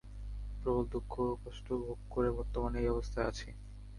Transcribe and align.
প্রবল 0.59 0.83
দুঃখ 0.93 1.13
কষ্ট 1.43 1.67
ভোগ 1.83 1.99
করে 2.09 2.29
বর্তমানে 2.37 2.77
এই 2.81 2.89
অবস্থায় 2.89 3.27
আছি। 3.27 3.47